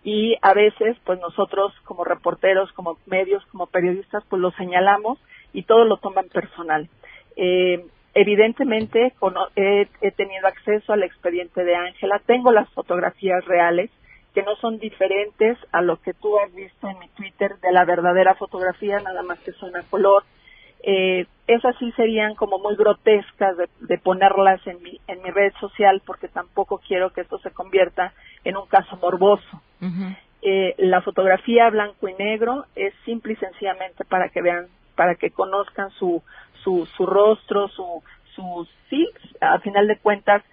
[0.04, 5.18] Y a veces, pues nosotros como reporteros, como medios, como periodistas, pues lo señalamos
[5.54, 6.88] y todo lo toman personal.
[7.36, 9.14] Eh, evidentemente,
[9.56, 13.90] he, he tenido acceso al expediente de Ángela, tengo las fotografías reales,
[14.34, 17.86] que no son diferentes a lo que tú has visto en mi Twitter de la
[17.86, 20.24] verdadera fotografía, nada más que son a color.
[20.84, 26.02] Eh, esas sí serían como muy grotescas de, ponerlas en mi, en mi red social
[26.06, 28.14] porque tampoco quiero que esto se convierta
[28.44, 29.62] en un caso morboso.
[30.42, 35.30] eh, la fotografía blanco y negro es simple y sencillamente para que vean, para que
[35.30, 36.24] conozcan su,
[36.64, 38.02] su, su rostro, su,
[38.34, 39.08] su, sí,
[39.40, 40.44] a final de cuentas,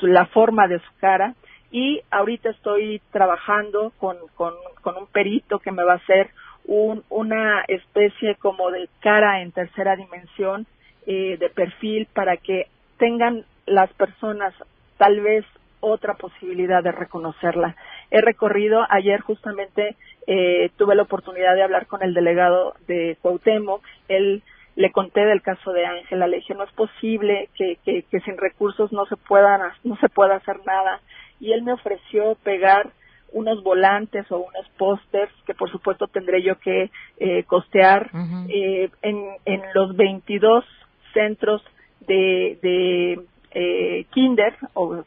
[0.00, 1.34] la forma de su cara
[1.70, 4.54] y ahorita estoy trabajando con, con,
[4.96, 6.30] un perito que me va a hacer
[6.64, 10.66] un, una especie como de cara en tercera dimensión
[11.06, 14.54] eh, de perfil para que tengan las personas
[14.96, 15.44] tal vez
[15.80, 17.76] otra posibilidad de reconocerla.
[18.10, 23.82] He recorrido, ayer justamente eh, tuve la oportunidad de hablar con el delegado de Cuauhtémoc,
[24.08, 24.42] él
[24.76, 28.36] le conté del caso de Ángela, le dije no es posible que, que, que sin
[28.36, 31.00] recursos no se puedan, no se pueda hacer nada,
[31.40, 32.90] y él me ofreció pegar
[33.32, 38.10] unos volantes o unos pósters que por supuesto tendré yo que eh, costear
[38.48, 40.64] eh, en, en los 22
[41.12, 41.62] centros
[42.06, 43.20] de, de
[43.52, 45.02] eh, kinder o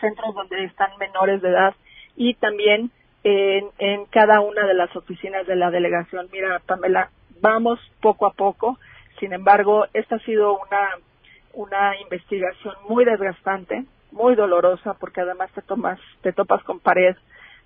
[0.00, 1.74] centros donde están menores de edad
[2.16, 2.90] y también
[3.22, 6.28] en, en cada una de las oficinas de la delegación.
[6.32, 7.10] Mira, Pamela,
[7.40, 8.78] vamos poco a poco.
[9.20, 10.90] Sin embargo, esta ha sido una,
[11.52, 17.16] una investigación muy desgastante muy dolorosa porque además te tomas, te topas con pared.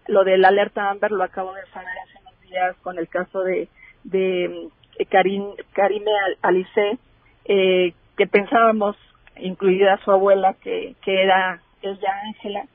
[0.08, 3.68] Lo del alerta Amber lo acabo de saber hace unos días con el caso de,
[4.04, 6.10] de eh, Karim, Karime
[6.42, 6.98] Alice,
[7.44, 8.96] eh, que pensábamos,
[9.36, 12.66] incluida su abuela, que, que era, es ya Ángela.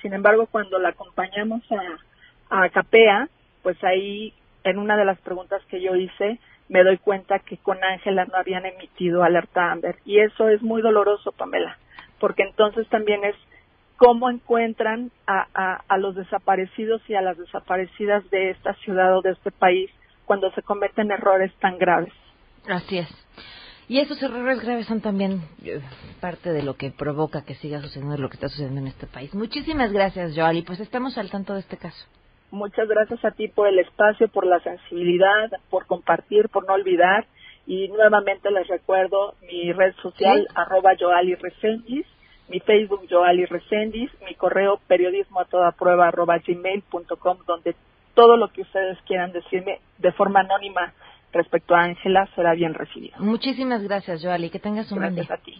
[0.00, 3.28] Sin embargo, cuando la acompañamos a, a Capea,
[3.62, 7.82] pues ahí, en una de las preguntas que yo hice, me doy cuenta que con
[7.82, 9.96] Ángela no habían emitido alerta Amber.
[10.04, 11.76] Y eso es muy doloroso, Pamela
[12.20, 13.34] porque entonces también es
[13.96, 19.30] cómo encuentran a, a, los desaparecidos y a las desaparecidas de esta ciudad o de
[19.30, 19.90] este país
[20.26, 22.12] cuando se cometen errores tan graves.
[22.68, 23.08] Así es.
[23.88, 25.80] Y esos errores graves son también eh,
[26.20, 29.32] parte de lo que provoca que siga sucediendo lo que está sucediendo en este país.
[29.34, 30.62] Muchísimas gracias, Joali.
[30.62, 32.04] Pues estamos al tanto de este caso.
[32.50, 37.26] Muchas gracias a ti por el espacio, por la sensibilidad, por compartir, por no olvidar
[37.66, 42.06] y nuevamente les recuerdo mi red social, arroba Joali Recendis,
[42.48, 47.74] mi Facebook Joali Recendis, mi correo periodismo a toda prueba arroba gmail.com, donde
[48.14, 50.94] todo lo que ustedes quieran decirme de forma anónima
[51.32, 53.18] respecto a Ángela será bien recibido.
[53.18, 54.48] Muchísimas gracias, Joali.
[54.48, 55.58] Que tengas un gracias buen a ti.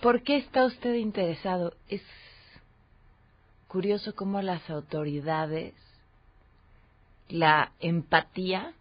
[0.00, 1.74] ¿Por qué está usted interesado?
[1.88, 2.02] Es
[3.68, 5.74] curioso cómo las autoridades,
[7.28, 8.72] la empatía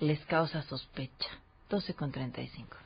[0.00, 1.28] les causa sospecha.
[1.68, 2.76] 12 con 35.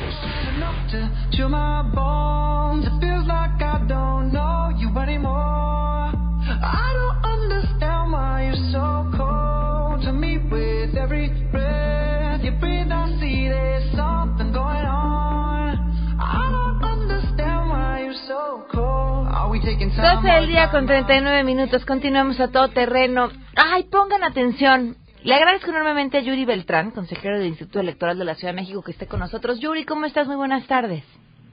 [19.97, 21.85] 12 del día con 39 minutos.
[21.85, 23.29] Continuamos a todo terreno.
[23.55, 24.97] Ay, pongan atención.
[25.23, 28.83] Le agradezco enormemente a Yuri Beltrán, consejero del Instituto Electoral de la Ciudad de México,
[28.83, 29.61] que esté con nosotros.
[29.61, 30.27] Yuri, ¿cómo estás?
[30.27, 31.05] Muy buenas tardes.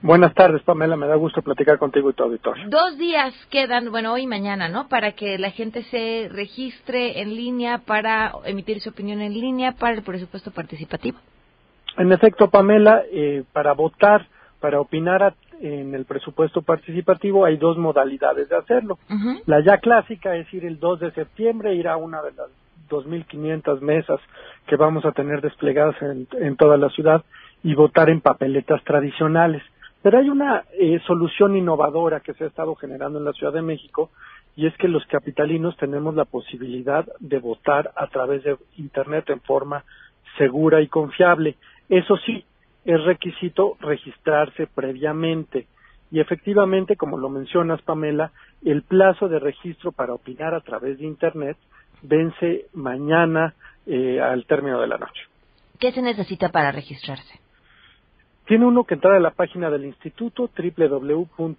[0.02, 0.96] Buenas tardes, Pamela.
[0.96, 2.70] Me da gusto platicar contigo y tu auditorio.
[2.70, 4.88] Dos días quedan, bueno, hoy y mañana, ¿no?
[4.88, 9.96] Para que la gente se registre en línea para emitir su opinión en línea para
[9.96, 11.18] el presupuesto participativo.
[11.98, 14.28] En efecto, Pamela, eh, para votar,
[14.62, 15.22] para opinar
[15.62, 18.98] en el presupuesto participativo hay dos modalidades de hacerlo.
[19.46, 22.48] La ya clásica es ir el 2 de septiembre, ir a una de las
[22.90, 24.20] 2.500 mesas
[24.68, 27.24] que vamos a tener desplegadas en toda la ciudad
[27.64, 29.62] y votar en papeletas tradicionales.
[30.02, 33.62] Pero hay una eh, solución innovadora que se ha estado generando en la Ciudad de
[33.62, 34.10] México
[34.56, 39.42] y es que los capitalinos tenemos la posibilidad de votar a través de Internet en
[39.42, 39.84] forma
[40.38, 41.58] segura y confiable.
[41.90, 42.46] Eso sí,
[42.90, 45.68] es requisito registrarse previamente.
[46.12, 48.32] Y efectivamente, como lo mencionas, Pamela,
[48.66, 51.56] el plazo de registro para opinar a través de Internet
[52.02, 53.54] vence mañana
[53.86, 55.22] eh, al término de la noche.
[55.80, 57.40] ¿Qué se necesita para registrarse?
[58.48, 61.52] Tiene uno que entrar a la página del instituto www.ism.mx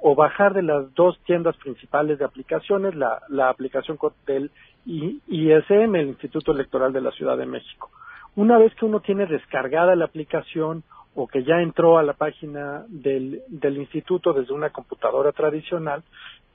[0.00, 4.50] o bajar de las dos tiendas principales de aplicaciones, la, la aplicación del
[4.86, 7.90] ISM, el Instituto Electoral de la Ciudad de México.
[8.36, 10.82] Una vez que uno tiene descargada la aplicación
[11.14, 16.02] o que ya entró a la página del, del instituto desde una computadora tradicional,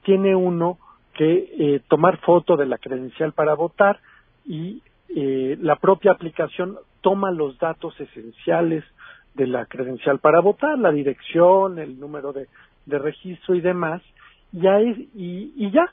[0.02, 0.78] tiene uno
[1.14, 4.00] que eh, tomar foto de la credencial para votar
[4.44, 8.84] y eh, la propia aplicación toma los datos esenciales
[9.34, 12.48] de la credencial para votar, la dirección, el número de,
[12.86, 14.02] registro y demás,
[14.52, 15.92] ya y, ya.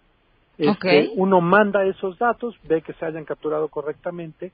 [0.58, 4.52] Este, uno manda esos datos, ve que se hayan capturado correctamente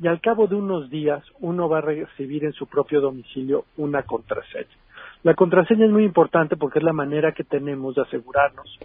[0.00, 4.02] y al cabo de unos días uno va a recibir en su propio domicilio una
[4.02, 4.76] contraseña.
[5.22, 8.78] La contraseña es muy importante porque es la manera que tenemos de asegurarnos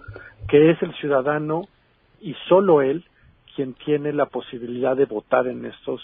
[0.47, 1.67] que es el ciudadano
[2.21, 3.03] y solo él
[3.55, 6.01] quien tiene la posibilidad de votar en estos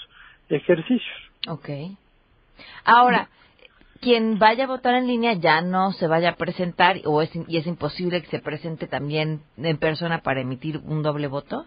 [0.50, 1.18] ejercicios.
[1.48, 1.70] Ok.
[2.84, 3.30] Ahora,
[4.02, 7.58] quien vaya a votar en línea ya no se vaya a presentar o es, y
[7.58, 11.66] es imposible que se presente también en persona para emitir un doble voto.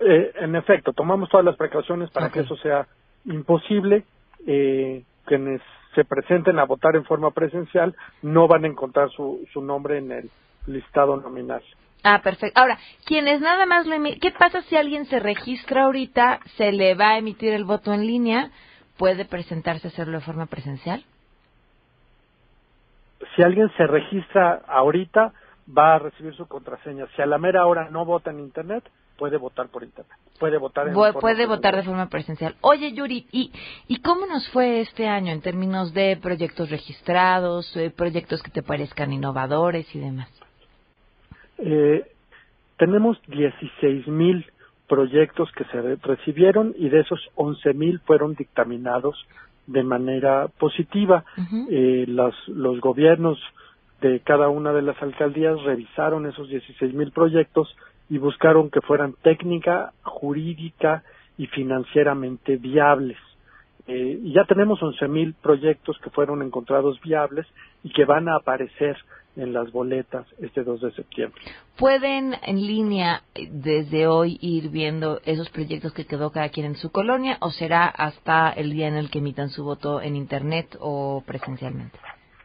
[0.00, 2.86] Eh, en efecto, tomamos todas las precauciones para que eso sea
[3.26, 4.04] imposible.
[4.46, 5.60] Eh, quienes
[5.94, 10.12] se presenten a votar en forma presencial no van a encontrar su, su nombre en
[10.12, 10.30] el
[10.66, 11.62] listado nominal.
[12.02, 12.58] Ah, perfecto.
[12.58, 16.94] Ahora, quienes nada más lo emiten, ¿qué pasa si alguien se registra ahorita, se le
[16.94, 18.50] va a emitir el voto en línea,
[18.96, 21.04] puede presentarse a hacerlo de forma presencial?
[23.36, 25.32] Si alguien se registra ahorita,
[25.76, 27.06] va a recibir su contraseña.
[27.14, 28.84] Si a la mera hora no vota en Internet,
[29.20, 30.16] puede votar por Internet.
[30.38, 32.56] Puede votar en Puede votar de forma presencial.
[32.62, 33.52] Oye, Yuri, ¿y,
[33.86, 38.62] ¿y cómo nos fue este año en términos de proyectos registrados, eh, proyectos que te
[38.62, 40.30] parezcan innovadores y demás?
[41.58, 42.10] Eh,
[42.78, 44.46] tenemos 16 mil
[44.88, 49.16] proyectos que se recibieron y de esos 11 mil fueron dictaminados
[49.66, 51.24] de manera positiva.
[51.68, 53.38] eh, los, los gobiernos
[54.00, 57.76] de cada una de las alcaldías revisaron esos 16 mil proyectos
[58.10, 61.04] y buscaron que fueran técnica, jurídica
[61.38, 63.16] y financieramente viables.
[63.86, 67.46] Eh, y ya tenemos 11 mil proyectos que fueron encontrados viables
[67.82, 68.96] y que van a aparecer
[69.36, 71.40] en las boletas este 2 de septiembre.
[71.78, 76.76] ¿Pueden en línea eh, desde hoy ir viendo esos proyectos que quedó cada quien en
[76.76, 80.76] su colonia o será hasta el día en el que emitan su voto en Internet
[80.80, 81.98] o presencialmente?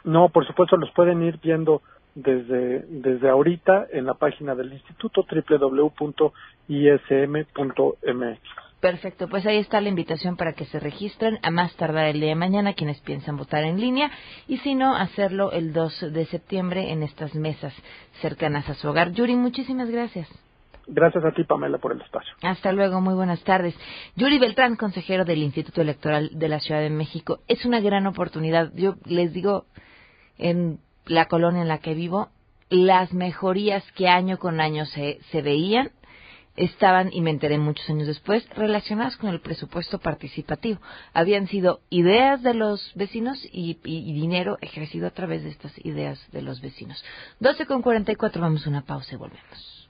[0.04, 1.82] No, por supuesto los pueden ir viendo
[2.16, 6.26] desde, desde ahorita en la página del instituto www.ism.mx.
[8.80, 12.30] Perfecto, pues ahí está la invitación para que se registren a más tardar el día
[12.30, 14.12] de mañana quienes piensan votar en línea
[14.48, 17.74] y si no, hacerlo el 2 de septiembre en estas mesas
[18.22, 19.12] cercanas a su hogar.
[19.12, 20.28] Yuri, muchísimas gracias.
[20.88, 22.32] Gracias a ti, Pamela, por el espacio.
[22.44, 23.76] Hasta luego, muy buenas tardes.
[24.16, 27.40] Yuri Beltrán, consejero del Instituto Electoral de la Ciudad de México.
[27.48, 28.72] Es una gran oportunidad.
[28.76, 29.66] Yo les digo,
[30.38, 32.30] en la colonia en la que vivo,
[32.70, 35.92] las mejorías que año con año se, se veían
[36.56, 40.80] estaban, y me enteré muchos años después, relacionadas con el presupuesto participativo.
[41.14, 46.42] Habían sido ideas de los vecinos y, dinero ejercido a través de estas ideas de
[46.42, 47.04] los vecinos.
[47.40, 49.90] 12 con 44, vamos a una pausa y volvemos.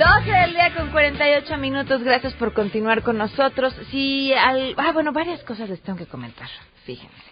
[0.00, 2.02] 12 del día con 48 minutos.
[2.02, 3.76] Gracias por continuar con nosotros.
[3.90, 6.48] Si al, ah, bueno, varias cosas les tengo que comentar.
[6.86, 7.30] Fíjense.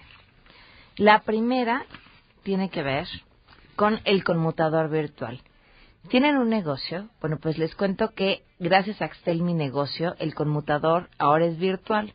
[0.98, 1.86] La primera
[2.42, 3.08] tiene que ver
[3.74, 5.40] con el conmutador virtual.
[6.10, 7.08] ¿Tienen un negocio?
[7.22, 12.12] Bueno, pues les cuento que gracias a Axtel Mi Negocio, el conmutador ahora es virtual.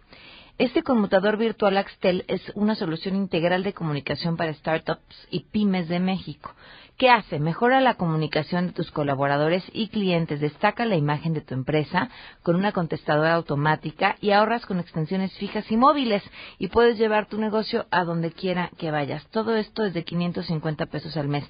[0.60, 6.00] Este conmutador virtual Axtel es una solución integral de comunicación para startups y pymes de
[6.00, 6.54] México.
[6.98, 7.40] ¿Qué hace?
[7.40, 12.10] Mejora la comunicación de tus colaboradores y clientes, destaca la imagen de tu empresa
[12.44, 16.22] con una contestadora automática y ahorras con extensiones fijas y móviles
[16.60, 19.26] y puedes llevar tu negocio a donde quiera que vayas.
[19.32, 21.44] Todo esto es de 550 pesos al mes.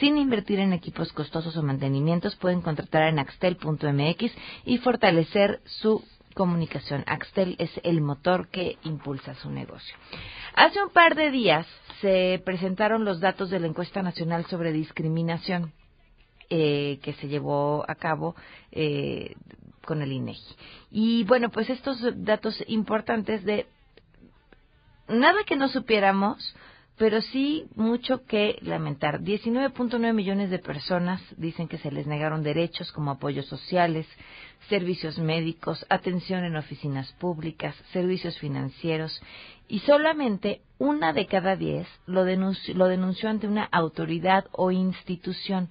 [0.00, 4.32] Sin invertir en equipos costosos o mantenimientos, pueden contratar en axtel.mx
[4.64, 6.02] y fortalecer su
[6.36, 7.02] comunicación.
[7.06, 9.96] Axtel es el motor que impulsa su negocio.
[10.54, 11.66] Hace un par de días
[12.02, 15.72] se presentaron los datos de la encuesta nacional sobre discriminación
[16.50, 18.36] eh, que se llevó a cabo
[18.70, 19.34] eh,
[19.84, 20.56] con el INEGI.
[20.90, 23.66] Y bueno, pues estos datos importantes de
[25.08, 26.54] nada que no supiéramos
[26.96, 29.20] pero sí mucho que lamentar.
[29.20, 34.06] 19.9 millones de personas dicen que se les negaron derechos como apoyos sociales,
[34.68, 39.20] servicios médicos, atención en oficinas públicas, servicios financieros
[39.68, 45.68] y solamente una de cada diez lo denunció, lo denunció ante una autoridad o institución.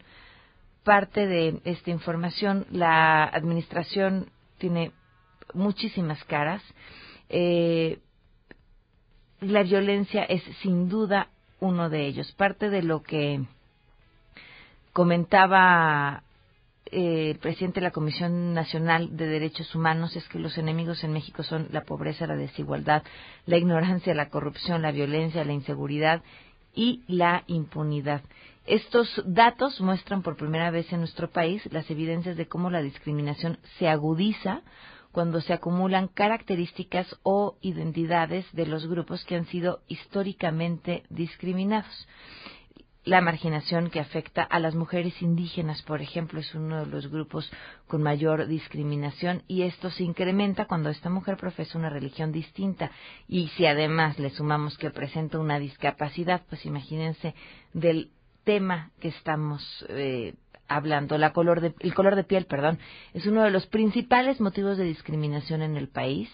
[0.84, 4.92] Parte de esta información, la administración tiene
[5.56, 6.62] muchísimas caras.
[7.30, 7.98] Eh,
[9.42, 11.30] la violencia es sin duda
[11.60, 12.32] uno de ellos.
[12.34, 13.44] Parte de lo que
[14.94, 16.24] comentaba
[16.86, 21.14] eh, el presidente de la Comisión Nacional de Derechos Humanos es que los enemigos en
[21.14, 23.04] México son la pobreza, la desigualdad,
[23.46, 26.22] la ignorancia, la corrupción, la violencia, la inseguridad
[26.74, 28.22] y la impunidad.
[28.66, 33.58] Estos datos muestran por primera vez en nuestro país las evidencias de cómo la discriminación
[33.78, 34.62] se agudiza
[35.16, 42.06] cuando se acumulan características o identidades de los grupos que han sido históricamente discriminados.
[43.06, 47.50] La marginación que afecta a las mujeres indígenas, por ejemplo, es uno de los grupos
[47.88, 52.92] con mayor discriminación y esto se incrementa cuando esta mujer profesa una religión distinta
[53.26, 57.36] y si además le sumamos que presenta una discapacidad, pues imagínense
[57.72, 58.12] del
[58.44, 60.34] tema que estamos eh,
[60.68, 62.80] hablando, la color de, el color de piel, perdón,
[63.14, 66.30] es uno de los principales motivos de discriminación en el país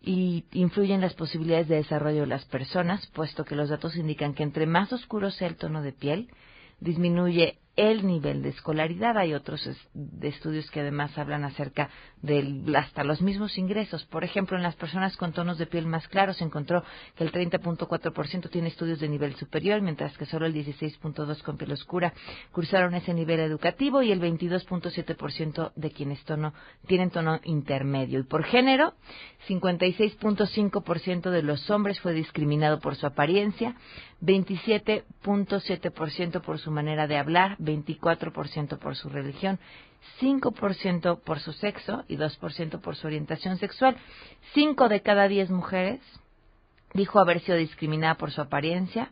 [0.00, 4.34] y influye en las posibilidades de desarrollo de las personas, puesto que los datos indican
[4.34, 6.28] que entre más oscuro sea el tono de piel,
[6.80, 9.18] disminuye el nivel de escolaridad.
[9.18, 9.68] Hay otros
[10.22, 11.90] estudios que además hablan acerca
[12.22, 14.04] de hasta los mismos ingresos.
[14.06, 16.82] Por ejemplo, en las personas con tonos de piel más claros se encontró
[17.16, 21.72] que el 30.4% tiene estudios de nivel superior, mientras que solo el 16.2% con piel
[21.72, 22.14] oscura
[22.52, 26.54] cursaron ese nivel educativo y el 22.7% de quienes tono,
[26.86, 28.20] tienen tono intermedio.
[28.20, 28.94] Y por género,
[29.48, 33.76] 56.5% de los hombres fue discriminado por su apariencia,
[34.22, 39.58] 27.7% por su manera de hablar, 24% por su religión,
[40.20, 43.96] 5% por su sexo y 2% por su orientación sexual.
[44.52, 46.00] 5 de cada 10 mujeres
[46.92, 49.10] dijo haber sido discriminada por su apariencia,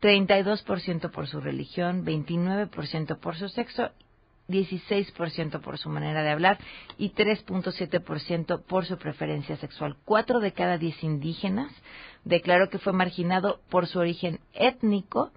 [0.00, 3.90] 32% por su religión, 29% por su sexo
[4.48, 6.58] 16% por su manera de hablar
[6.98, 9.96] y 3.7% por su preferencia sexual.
[10.04, 11.72] Cuatro de cada diez indígenas
[12.24, 15.30] declaró que fue marginado por su origen étnico,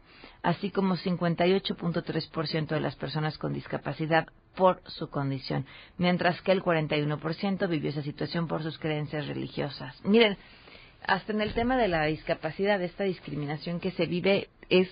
[0.47, 5.65] así como 58.3% de las personas con discapacidad por su condición,
[5.97, 9.99] mientras que el 41% vivió esa situación por sus creencias religiosas.
[10.05, 10.37] Miren,
[11.05, 14.87] hasta en el tema de la discapacidad, esta discriminación que se vive es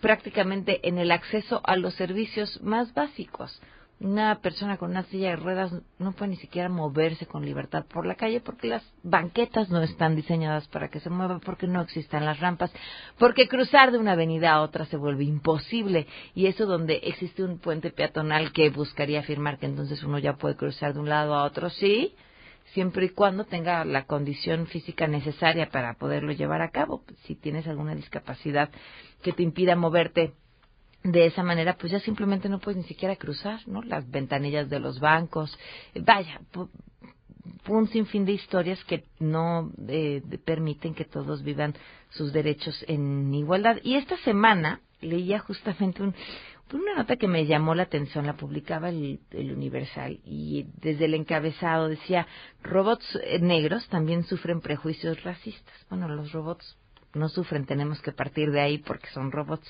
[0.00, 3.60] prácticamente en el acceso a los servicios más básicos.
[4.00, 8.06] Una persona con una silla de ruedas no puede ni siquiera moverse con libertad por
[8.06, 12.24] la calle porque las banquetas no están diseñadas para que se mueva, porque no existen
[12.24, 12.72] las rampas,
[13.18, 16.06] porque cruzar de una avenida a otra se vuelve imposible.
[16.34, 20.56] Y eso donde existe un puente peatonal que buscaría afirmar que entonces uno ya puede
[20.56, 22.14] cruzar de un lado a otro, sí,
[22.72, 27.02] siempre y cuando tenga la condición física necesaria para poderlo llevar a cabo.
[27.24, 28.70] Si tienes alguna discapacidad
[29.22, 30.32] que te impida moverte
[31.02, 33.82] de esa manera, pues ya simplemente no puedes ni siquiera cruzar, ¿no?
[33.82, 35.58] Las ventanillas de los bancos,
[35.94, 36.40] vaya,
[37.68, 41.74] un sinfín de historias que no eh, permiten que todos vivan
[42.10, 43.78] sus derechos en igualdad.
[43.82, 46.14] Y esta semana leía justamente un,
[46.72, 51.14] una nota que me llamó la atención, la publicaba el, el, Universal y desde el
[51.14, 52.26] encabezado decía,
[52.62, 55.74] robots eh, negros también sufren prejuicios racistas.
[55.88, 56.76] Bueno, los robots
[57.14, 59.68] no sufren, tenemos que partir de ahí porque son robots.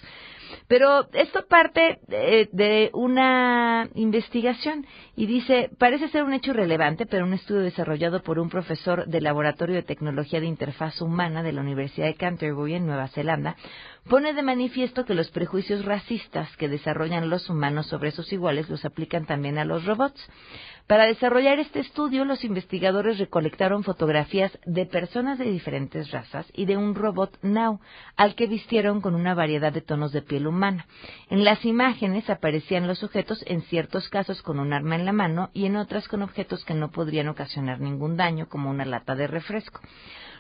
[0.67, 4.87] Pero esto parte de, una investigación
[5.17, 9.25] y dice, parece ser un hecho relevante, pero un estudio desarrollado por un profesor del
[9.25, 13.57] Laboratorio de Tecnología de Interfaz Humana de la Universidad de Canterbury en Nueva Zelanda
[14.09, 18.85] pone de manifiesto que los prejuicios racistas que desarrollan los humanos sobre sus iguales los
[18.85, 20.27] aplican también a los robots.
[20.91, 26.77] Para desarrollar este estudio, los investigadores recolectaron fotografías de personas de diferentes razas y de
[26.77, 27.79] un robot Now,
[28.17, 30.89] al que vistieron con una variedad de tonos de piel humana.
[31.29, 35.51] En las imágenes aparecían los sujetos en ciertos casos con un arma en la mano
[35.53, 39.29] y en otras con objetos que no podrían ocasionar ningún daño, como una lata de
[39.29, 39.81] refresco.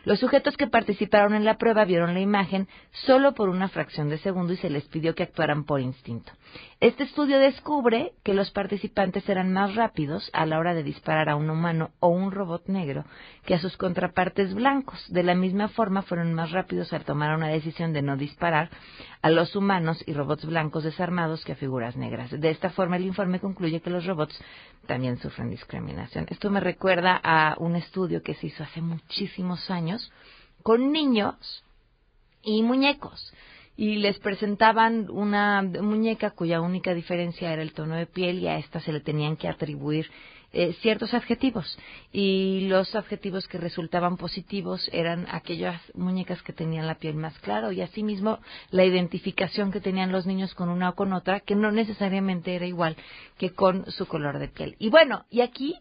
[0.05, 2.69] Los sujetos que participaron en la prueba vieron la imagen
[3.07, 6.33] solo por una fracción de segundo y se les pidió que actuaran por instinto.
[6.81, 11.37] Este estudio descubre que los participantes eran más rápidos a la hora de disparar a
[11.37, 13.05] un humano o un robot negro
[13.45, 15.05] que a sus contrapartes blancos.
[15.11, 18.71] De la misma forma, fueron más rápidos al tomar una decisión de no disparar
[19.21, 22.31] a los humanos y robots blancos desarmados que a figuras negras.
[22.31, 24.41] De esta forma, el informe concluye que los robots
[24.87, 26.27] también sufren discriminación.
[26.31, 29.90] Esto me recuerda a un estudio que se hizo hace muchísimos años
[30.63, 31.65] con niños
[32.43, 33.33] y muñecos
[33.77, 38.59] y les presentaban una muñeca cuya única diferencia era el tono de piel y a
[38.59, 40.11] esta se le tenían que atribuir
[40.53, 41.79] eh, ciertos adjetivos
[42.13, 47.73] y los adjetivos que resultaban positivos eran aquellas muñecas que tenían la piel más clara
[47.73, 51.71] y asimismo la identificación que tenían los niños con una o con otra que no
[51.71, 52.97] necesariamente era igual
[53.39, 54.75] que con su color de piel.
[54.81, 55.77] Y bueno, y aquí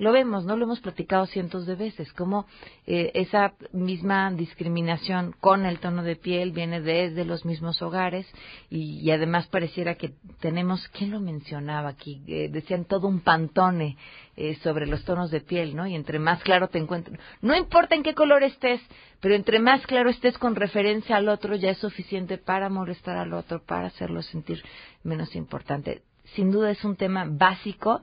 [0.00, 0.56] lo vemos, ¿no?
[0.56, 2.46] Lo hemos platicado cientos de veces, como
[2.86, 8.26] eh, esa misma discriminación con el tono de piel viene desde los mismos hogares
[8.70, 12.22] y, además pareciera que tenemos, ¿quién lo mencionaba aquí?
[12.26, 13.98] Eh, decían todo un pantone
[14.36, 15.86] eh, sobre los tonos de piel, ¿no?
[15.86, 18.80] Y entre más claro te encuentres, no importa en qué color estés,
[19.20, 23.34] pero entre más claro estés con referencia al otro ya es suficiente para molestar al
[23.34, 24.64] otro, para hacerlo sentir
[25.02, 26.00] menos importante.
[26.36, 28.00] Sin duda es un tema básico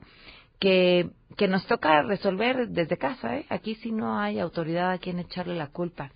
[0.60, 3.38] que, que nos toca resolver desde casa.
[3.38, 3.46] ¿eh?
[3.50, 6.12] Aquí sí no hay autoridad a quien echarle la culpa.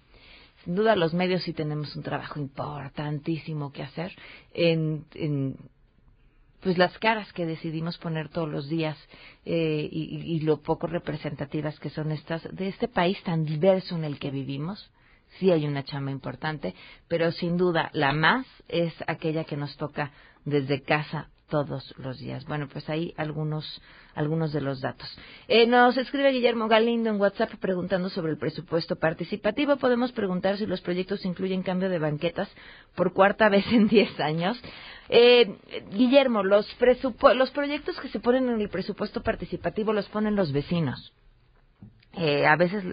[0.64, 4.16] Sin duda los medios sí tenemos un trabajo importantísimo que hacer
[4.54, 5.58] en, en
[6.62, 8.98] pues las caras que decidimos poner todos los días
[9.46, 14.04] eh, y, y, lo poco representativas que son estas de este país tan diverso en
[14.04, 14.92] el que vivimos.
[15.39, 16.76] Sí hay una chamba importante,
[17.08, 20.12] pero sin duda la más es aquella que nos toca
[20.46, 22.45] desde casa todos los días.
[22.45, 23.82] Bueno, pues ahí algunos,
[24.16, 25.08] algunos de los datos.
[25.49, 29.76] Eh, nos escribe Guillermo Galindo en WhatsApp preguntando sobre el presupuesto participativo.
[29.76, 32.49] Podemos preguntar si los proyectos incluyen cambio de banquetas
[32.95, 34.60] por cuarta vez en 10 años.
[35.10, 35.58] Eh,
[35.91, 36.66] Guillermo, los,
[37.36, 41.14] los proyectos que se ponen en el presupuesto participativo los ponen los vecinos.
[42.14, 42.84] Eh, a veces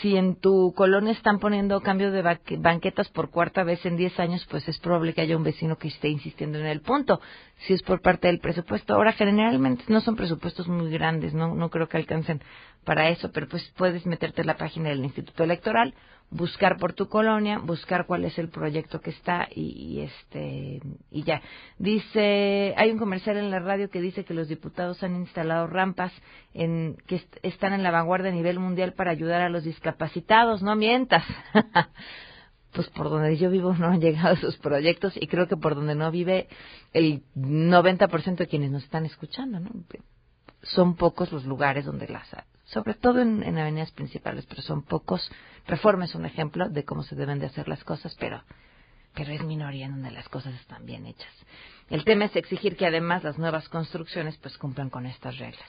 [0.00, 2.22] si en tu colonia están poniendo cambio de
[2.58, 5.88] banquetas por cuarta vez en 10 años, pues es probable que haya un vecino que
[5.88, 7.20] esté insistiendo en el punto,
[7.66, 8.94] si es por parte del presupuesto.
[8.94, 12.42] Ahora, generalmente no son presupuestos muy grandes, no, no creo que alcancen
[12.84, 15.94] para eso, pero pues puedes meterte en la página del Instituto Electoral
[16.30, 21.40] buscar por tu colonia, buscar cuál es el proyecto que está y, este y ya.
[21.78, 26.12] Dice, hay un comercial en la radio que dice que los diputados han instalado rampas
[26.54, 30.76] en que están en la vanguardia a nivel mundial para ayudar a los discapacitados, no
[30.76, 31.24] mientas.
[32.72, 35.94] pues por donde yo vivo no han llegado esos proyectos y creo que por donde
[35.94, 36.48] no vive
[36.92, 39.70] el 90% de quienes nos están escuchando, ¿no?
[40.62, 42.28] Son pocos los lugares donde las
[42.68, 45.30] sobre todo en, avenidas principales, pero son pocos.
[45.66, 48.42] Reforma es un ejemplo de cómo se deben de hacer las cosas, pero,
[49.14, 51.32] pero es minoría en donde las cosas están bien hechas.
[51.88, 55.68] El tema es exigir que además las nuevas construcciones pues cumplan con estas reglas.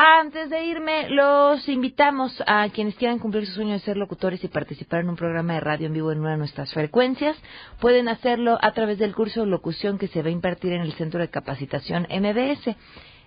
[0.00, 4.48] Antes de irme, los invitamos a quienes quieran cumplir su sueño de ser locutores y
[4.48, 7.36] participar en un programa de radio en vivo en una de nuestras frecuencias.
[7.80, 10.92] Pueden hacerlo a través del curso de locución que se va a impartir en el
[10.92, 12.76] Centro de Capacitación MBS.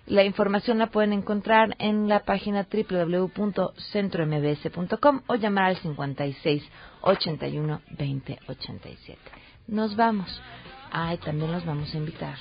[0.06, 6.64] La información la pueden encontrar en la página www.centrombs.com o llamar al 56
[7.02, 9.20] 81 20 87.
[9.68, 10.42] Nos vamos.
[10.90, 12.36] Ay, también los vamos a invitar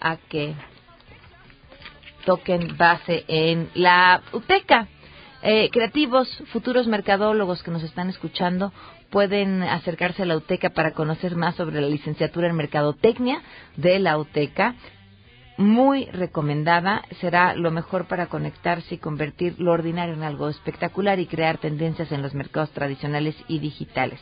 [0.00, 0.54] a que
[2.24, 4.86] toquen base en la UTECA.
[5.42, 8.72] Eh, creativos, futuros mercadólogos que nos están escuchando
[9.10, 13.42] pueden acercarse a la UTECA para conocer más sobre la licenciatura en Mercadotecnia
[13.76, 14.76] de la UTECA
[15.60, 21.26] muy recomendada, será lo mejor para conectarse y convertir lo ordinario en algo espectacular y
[21.26, 24.20] crear tendencias en los mercados tradicionales y digitales.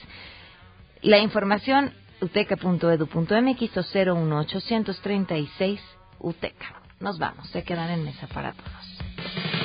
[1.00, 3.82] La información uteca.edu.mx o
[4.16, 5.80] 01836
[6.18, 6.82] UTECA.
[6.98, 9.57] Nos vamos, se quedan en mesa para todos.